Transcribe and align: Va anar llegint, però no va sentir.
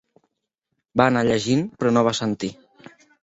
Va 1.01 1.07
anar 1.11 1.23
llegint, 1.27 1.61
però 1.83 1.93
no 1.97 2.05
va 2.09 2.15
sentir. 2.23 2.51